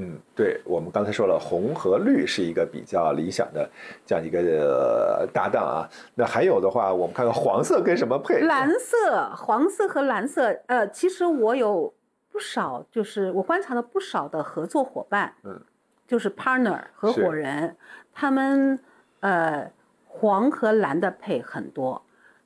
[0.00, 3.68] 嗯，对，我们刚才说了，红和绿是一个比较理想的
[4.06, 5.90] 这样一个搭档啊。
[6.14, 8.42] 那还有的话，我们看看黄色跟什么配？
[8.42, 10.56] 蓝色、黄色和蓝色。
[10.66, 11.92] 呃，其实我有
[12.30, 15.60] 不少，就是我观察了不少的合作伙伴，嗯，
[16.06, 17.76] 就是 partner 合伙人，
[18.14, 18.78] 他们
[19.18, 19.68] 呃
[20.06, 22.00] 黄和蓝的配很多，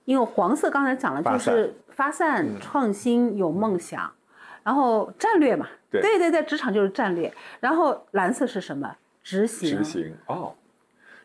[0.06, 4.10] 因为黄色刚才讲了就是发散、创新、有梦想，
[4.62, 5.66] 然后战略嘛。
[5.90, 7.32] 对对对，职场就是战略。
[7.60, 8.96] 然后蓝色是什么？
[9.22, 9.76] 执行。
[9.76, 10.52] 执行哦，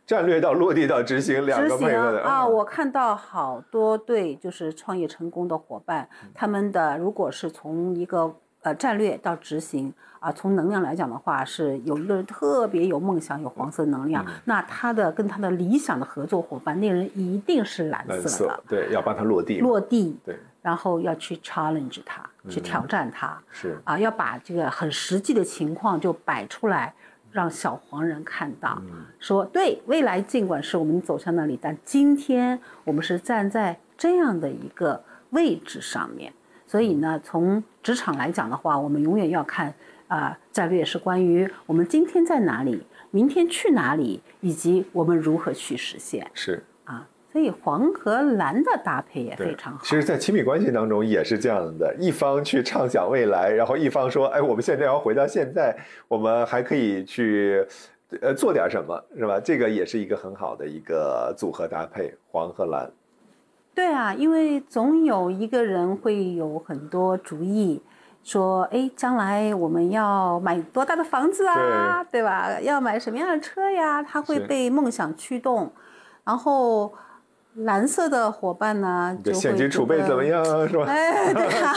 [0.05, 2.45] 战略到落地到执行两个配合的啊。
[2.45, 18.63] 我看到好多对就是创业成功的伙伴，他们的如果是从一个呃战略到执行啊，从能量来讲的话，是有一个人特别有梦想，有黄色能量，那他的跟他的理想的合作伙伴，那人一定是蓝色的。
[18.67, 19.59] 对，要帮他落地。
[19.59, 20.17] 落地。
[20.25, 20.37] 对。
[20.67, 26.93] 然后要去 challenge 他，去挑战他，是啊，要把这个很实际的情况就摆出来，
[27.31, 28.81] 让小黄人看到，
[29.17, 36.33] 说对未来尽管是我们走向那里，但今天我们是站在这样的一个位置上面。
[36.65, 39.73] 所以呢，从职场来讲的话，我们永远要看
[40.09, 46.29] 啊，战略是关于我们今天在哪里，明天去哪里，以及我们如何去实现。
[46.33, 46.61] 是。
[47.37, 49.79] 所以黄和蓝的搭配也非常好。
[49.83, 55.77] 其实，在亲密关系当中也是这样的，一方去畅想未来，然后一方说：“哎，我们现在要回到现在，
[56.07, 57.63] 我们还可以去，
[58.21, 62.91] 呃，做点什么，是吧？”这个也是一个很好的一个组合搭配，黄和蓝。
[63.75, 67.79] 对啊，因为总有一个人会有很多主意。
[68.23, 72.03] 说哎，将来我们要买多大的房子啊？
[72.11, 72.59] 对吧？
[72.61, 74.01] 要买什么样的车呀？
[74.01, 75.71] 他会被梦想驱动。
[76.25, 76.93] 然后
[77.57, 79.17] 蓝色的伙伴呢？
[79.23, 80.43] 就现金储备怎么样？
[80.67, 80.85] 是吧？
[80.87, 81.73] 哎，对啊。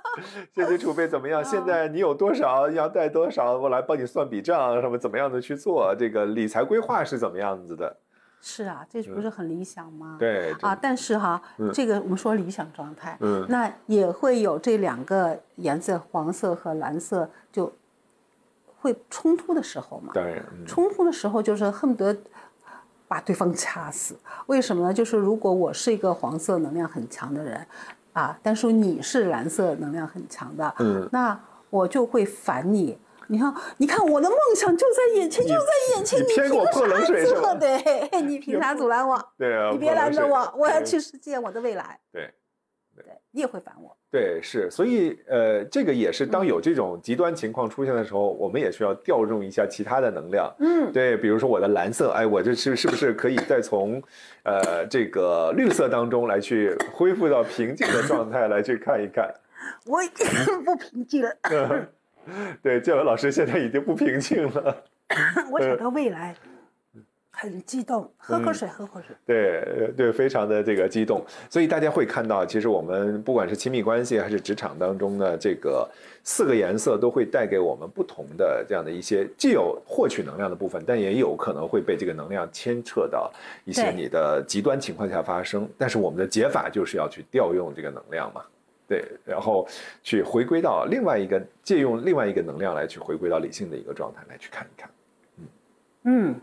[0.54, 1.42] 现金储备怎么样？
[1.44, 2.68] 现在你有多少？
[2.70, 3.56] 要贷多少？
[3.56, 5.94] 我来帮你算笔账，什么怎么样的去做？
[5.98, 7.96] 这个理财规划是怎么样子的？
[8.44, 10.16] 是啊，这不是很理想吗？
[10.18, 11.40] 对啊，但是哈，
[11.72, 17.72] 这个我们说理想状态，嗯，那也会有这两个颜色，黄色和蓝色就
[18.80, 20.12] 会冲突的时候嘛。
[20.12, 22.12] 对，冲突的时候就是恨不得
[23.12, 24.16] 把对方掐死。
[24.46, 24.94] 为什么呢？
[24.94, 27.66] 就是如果我是一个黄色能量很强的人，
[28.14, 31.38] 啊，但是你是蓝色能量很强的，嗯，那
[31.68, 32.98] 我就会烦你。
[33.26, 36.20] 你看，你看，我的梦想就在眼前，就在眼前。
[36.20, 37.54] 你偏给我泼冷水是吧？
[37.54, 39.22] 对， 你凭啥阻拦我？
[39.36, 42.00] 对啊，你别拦着我，我要去实现我的未来。
[42.10, 42.32] 对，
[42.94, 43.96] 对，你也会烦我。
[44.10, 50.54] 对，是，所以呃，这个也是当有这种极端情况出现的时候，我们也需要调用一下其他的能量。
[50.58, 54.02] 嗯，对，比如说我的蓝色，哎，我这是是不是可以再从
[54.44, 59.32] 呃这个绿色当中来去恢复到平静的状态来去看一看？
[59.86, 60.26] 我已经
[60.64, 61.88] 不平静了。
[62.62, 64.84] 对，建文老师现在已经不平静了。
[65.50, 66.34] 我想到未来，
[67.34, 69.16] 很激动，喝口水，喝口水。
[69.26, 71.24] 对对，非常的这个激动。
[71.50, 75.90] 所以大家会看到，其实我们不管是亲密关系还是职场当中的这个
[76.22, 83.32] 四个颜色，都会带给我们不同的这样的一些，既有获取能量的部分，但也有可能会被这个能量牵扯到
[83.64, 85.68] 一些你的极端情况下发生。
[85.78, 88.42] 但是我们的解法就是要去调用这个能量嘛。
[88.86, 89.66] 对，然后
[90.02, 94.90] 去回归到另外一个，借用另外一个能量来去回归到理性的一个状态来去看一看，
[95.38, 95.44] 嗯
[96.04, 96.34] 嗯，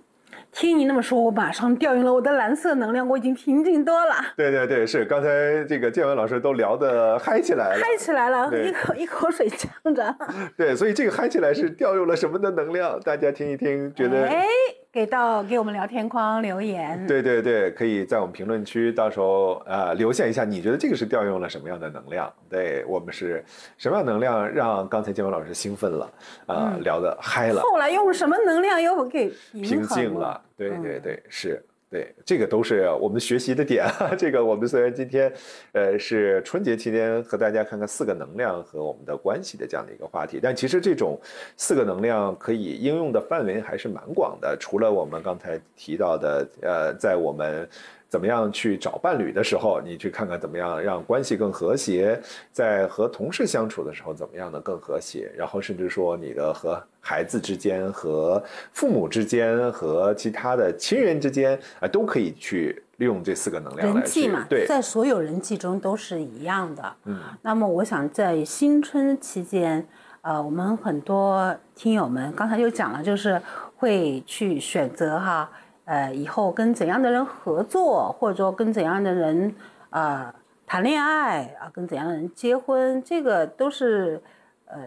[0.51, 4.15] 听你那么说，我马上调用了我的蓝色能量，我已经平静多了。
[4.35, 10.15] 对对对，是刚才这个建文老师都聊得嗨起来了，嗨起来了，一口一口水呛着。
[10.57, 12.99] 对，所以这个嗨起来是调用了什么的能量？
[13.01, 14.45] 大家听一听，觉得哎。
[14.91, 22.31] 给到给我们聊天框留言，对对对，可以在我们评论区到时候呃留下一下，你觉得这个是调用了什么样的能量？
[22.49, 23.43] 对我们是
[23.77, 26.11] 什么样能量让刚才建文老师兴奋了
[26.47, 27.61] 啊，聊得嗨了？
[27.61, 30.41] 后来用什么能量又给平静了？
[30.57, 31.63] 对对对，是。
[31.89, 33.85] 对，这个都是我们学习的点。
[34.15, 35.33] 这个我们虽然今天，
[35.71, 41.19] 呃，是春节期间和大家看看四个能量和我们的关系的这样的一个话题，但其实这种
[41.57, 44.55] 四个能量可以应用的范围还是蛮广的。
[44.59, 47.67] 除了我们刚才提到的，呃，在我们。
[48.09, 52.19] 怎么样去找伴侣的时候，你去看看怎么样让关系更和谐；
[52.51, 55.31] 在和同事相处的时候，怎么样的更和谐？
[55.37, 58.43] 然后甚至说你的和孩子之间、和
[58.73, 63.93] 父母之间、和其他的亲人之间啊，都可以去利用这四个能量。
[63.93, 66.95] 人际嘛，对，在所有人际中都是一样的。
[67.05, 69.87] 嗯，那么我想在新春期间，
[70.21, 73.39] 呃，我们很多听友们刚才又讲了，就是
[73.77, 75.47] 会去选择哈。
[75.89, 79.55] 呃，以后跟怎样的人合作，或者说跟怎样的人
[79.89, 80.31] 啊
[80.67, 84.21] 谈恋爱啊，跟怎样的人结婚，这个都是
[84.67, 84.77] 呃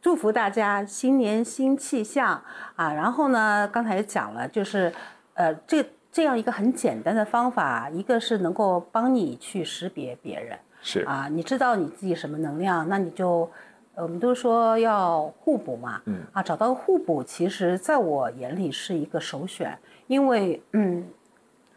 [0.00, 2.42] 祝福大家新年新气象
[2.74, 2.90] 啊。
[2.90, 4.90] 然后呢，刚才也讲了，就是
[5.34, 13.46] 呃这这样一个很简单的方法，一个是能够帮你去识别别人，是啊，你知道你自己什么能量，那你就
[13.94, 19.78] 我们都说要互补嘛，嗯啊，找到互补，其实在我眼里是一个首选。
[20.10, 21.06] 因为嗯，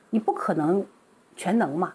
[0.10, 0.84] 你不可能
[1.36, 1.94] 全能嘛，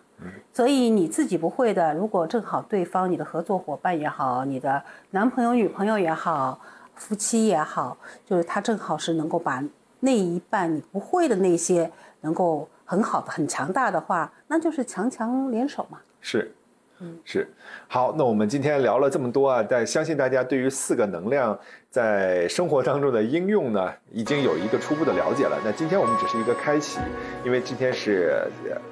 [0.52, 4.80] 所以你自己不会的，如果正好对方你的合作伙伴也好，你的
[5.10, 6.60] 男朋友女朋友也好，
[6.94, 9.60] 夫妻也好，就是他正好是能够把
[9.98, 15.98] 那一半你不会的那些能够很好的、很强大的话，那就是强强联手嘛。
[16.20, 16.54] 是。
[17.00, 17.48] 嗯，是，
[17.86, 21.56] 好，那我们今天聊了这么多啊，但相信大家对于四个能量
[21.90, 25.58] 在生活当中的应用呢，已经有一个初步的了解了。
[25.64, 26.98] 那今天我们只是一个开启，
[27.44, 28.42] 因为今天是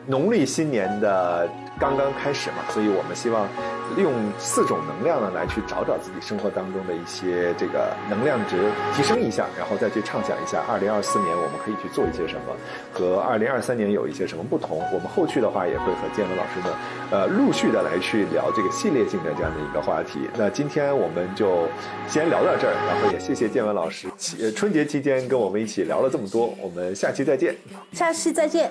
[0.06, 1.46] 农历新年的
[1.78, 3.46] 刚刚开始嘛，所以我们希望
[3.94, 8.56] 利用四种能量呢，来去找找自己生活当中的一些这个能量值，
[8.94, 12.56] 提升一下，然后再去畅想一下，二零二四年我们可以去做一些什么，
[12.94, 14.80] 和二零二三年有一些什么不同。
[14.90, 16.72] 我们后续的话也会和建文老师呢，
[17.10, 20.20] 呃，陆续的来去聊这个系列性的这样的一个话题。
[20.34, 21.68] 那今天我们就
[22.08, 24.08] 先聊到这儿，然后也谢谢建文老师，
[24.54, 27.56] 春节期间跟我们一起聊了这么多，我们下期再见。
[27.92, 28.70] 下期再见。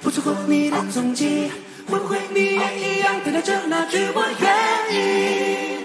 [0.00, 1.50] 不错过你的踪迹，
[1.86, 5.79] 会不会你也一样等待着那句我愿意？